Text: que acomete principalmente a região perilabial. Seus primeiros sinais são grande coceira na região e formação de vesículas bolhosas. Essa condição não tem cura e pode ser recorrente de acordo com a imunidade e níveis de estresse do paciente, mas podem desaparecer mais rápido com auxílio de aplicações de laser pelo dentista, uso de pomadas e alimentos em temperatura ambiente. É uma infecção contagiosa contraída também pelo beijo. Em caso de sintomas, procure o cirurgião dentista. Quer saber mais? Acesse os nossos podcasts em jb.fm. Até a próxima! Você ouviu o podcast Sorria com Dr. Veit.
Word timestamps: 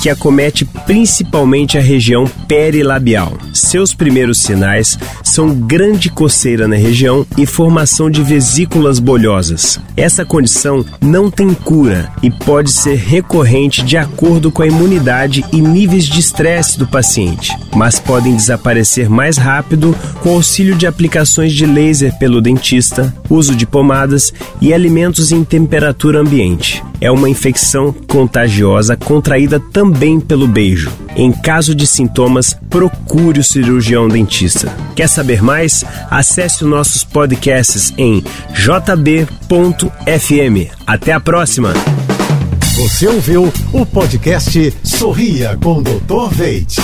que 0.00 0.08
acomete 0.08 0.64
principalmente 0.86 1.76
a 1.76 1.80
região 1.80 2.24
perilabial. 2.46 3.36
Seus 3.52 3.92
primeiros 3.92 4.38
sinais 4.38 4.98
são 5.22 5.54
grande 5.54 6.08
coceira 6.08 6.68
na 6.68 6.76
região 6.76 7.26
e 7.36 7.44
formação 7.44 8.10
de 8.10 8.22
vesículas 8.22 8.98
bolhosas. 8.98 9.80
Essa 9.96 10.24
condição 10.24 10.84
não 11.00 11.30
tem 11.30 11.52
cura 11.52 12.10
e 12.22 12.30
pode 12.30 12.72
ser 12.72 12.96
recorrente 12.96 13.82
de 13.82 13.96
acordo 13.96 14.50
com 14.50 14.62
a 14.62 14.66
imunidade 14.66 15.44
e 15.52 15.60
níveis 15.60 16.04
de 16.04 16.20
estresse 16.20 16.78
do 16.78 16.86
paciente, 16.86 17.52
mas 17.74 17.98
podem 17.98 18.34
desaparecer 18.34 19.10
mais 19.10 19.36
rápido 19.36 19.94
com 20.22 20.30
auxílio 20.30 20.76
de 20.76 20.86
aplicações 20.86 21.52
de 21.52 21.66
laser 21.66 22.16
pelo 22.18 22.40
dentista, 22.40 23.14
uso 23.28 23.54
de 23.54 23.66
pomadas 23.66 24.32
e 24.60 24.72
alimentos 24.72 25.32
em 25.32 25.42
temperatura 25.42 26.20
ambiente. 26.20 26.82
É 27.00 27.10
uma 27.10 27.28
infecção 27.28 27.94
contagiosa 28.06 28.96
contraída 28.96 29.60
também 29.60 29.87
pelo 30.20 30.46
beijo. 30.46 30.92
Em 31.16 31.32
caso 31.32 31.74
de 31.74 31.86
sintomas, 31.86 32.56
procure 32.70 33.40
o 33.40 33.44
cirurgião 33.44 34.08
dentista. 34.08 34.74
Quer 34.94 35.08
saber 35.08 35.42
mais? 35.42 35.84
Acesse 36.10 36.64
os 36.64 36.70
nossos 36.70 37.04
podcasts 37.04 37.92
em 37.96 38.22
jb.fm. 38.52 39.90
Até 40.86 41.12
a 41.12 41.20
próxima! 41.20 41.72
Você 42.76 43.08
ouviu 43.08 43.52
o 43.72 43.84
podcast 43.84 44.72
Sorria 44.84 45.58
com 45.60 45.82
Dr. 45.82 46.28
Veit. 46.30 46.76